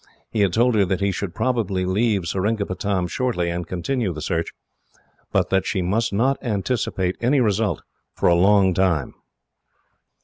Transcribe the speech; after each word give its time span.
He 0.31 0.39
had 0.39 0.51
told 0.51 0.73
her 0.73 0.83
that 0.83 0.99
he 0.99 1.11
should 1.11 1.35
probably 1.35 1.85
leave 1.85 2.25
Seringapatam 2.25 3.05
shortly, 3.07 3.51
and 3.51 3.67
continue 3.67 4.11
the 4.11 4.19
search, 4.23 4.51
but 5.31 5.51
that 5.51 5.67
she 5.67 5.83
must 5.83 6.11
not 6.11 6.39
anticipate 6.41 7.17
any 7.21 7.39
result, 7.39 7.83
for 8.15 8.27
a 8.27 8.33
long 8.33 8.73
time. 8.73 9.13